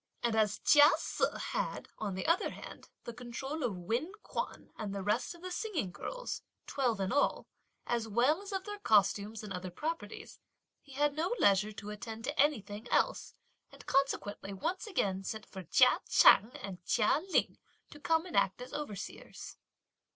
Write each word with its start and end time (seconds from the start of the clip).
And 0.23 0.35
as 0.35 0.57
Chia 0.57 0.89
Se 0.97 1.23
had, 1.51 1.87
on 1.99 2.15
the 2.15 2.25
other 2.25 2.49
hand, 2.49 2.89
the 3.03 3.13
control 3.13 3.61
of 3.61 3.77
Wen 3.77 4.11
Kuan 4.23 4.71
and 4.75 4.95
the 4.95 5.03
rest 5.03 5.35
of 5.35 5.43
the 5.43 5.51
singing 5.51 5.91
girls, 5.91 6.41
twelve 6.65 6.99
in 6.99 7.11
all, 7.11 7.45
as 7.85 8.07
well 8.07 8.41
as 8.41 8.51
of 8.51 8.63
their 8.63 8.79
costumes 8.79 9.43
and 9.43 9.53
other 9.53 9.69
properties, 9.69 10.39
he 10.81 10.93
had 10.93 11.13
no 11.15 11.35
leisure 11.37 11.71
to 11.73 11.91
attend 11.91 12.23
to 12.23 12.39
anything 12.39 12.87
else, 12.89 13.35
and 13.71 13.85
consequently 13.85 14.53
once 14.53 14.87
again 14.87 15.23
sent 15.23 15.45
for 15.45 15.61
Chia 15.61 15.99
Ch'ang 16.09 16.49
and 16.63 16.83
Chia 16.83 17.21
Ling 17.29 17.59
to 17.91 17.99
come 17.99 18.25
and 18.25 18.35
act 18.35 18.59
as 18.59 18.73
overseers. 18.73 19.55